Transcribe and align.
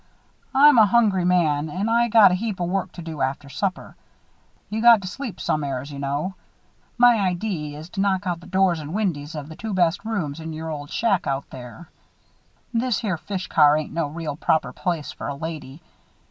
"I'm 0.55 0.79
a 0.79 0.87
hungry 0.87 1.25
man 1.25 1.69
and 1.69 1.87
I 1.87 2.07
got 2.07 2.31
a 2.31 2.33
heap 2.33 2.59
o' 2.59 2.63
work 2.63 2.91
to 2.93 3.03
do 3.03 3.21
after 3.21 3.49
supper. 3.49 3.95
You 4.67 4.81
got 4.81 5.03
to 5.03 5.07
sleep 5.07 5.39
some'eres, 5.39 5.91
you 5.91 5.99
know. 5.99 6.33
My 6.97 7.19
idee 7.19 7.75
is 7.75 7.87
to 7.91 8.01
knock 8.01 8.25
open 8.25 8.39
the 8.39 8.47
doors 8.47 8.79
and 8.79 8.95
windys 8.95 9.35
of 9.39 9.47
the 9.47 9.55
two 9.55 9.75
best 9.75 10.03
rooms 10.03 10.39
in 10.39 10.53
your 10.53 10.71
old 10.71 10.89
shack 10.89 11.27
out 11.27 11.47
there. 11.51 11.89
This 12.73 12.97
here 12.97 13.17
fish 13.17 13.45
car 13.45 13.77
ain't 13.77 13.93
no 13.93 14.07
real 14.07 14.35
proper 14.35 14.73
place 14.73 15.11
for 15.11 15.27
a 15.27 15.35
lady. 15.35 15.83